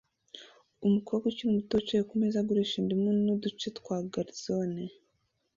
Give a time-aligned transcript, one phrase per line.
[0.87, 4.83] Umukobwa ukiri muto wicaye kumeza agurisha indimu na uduce twa garizone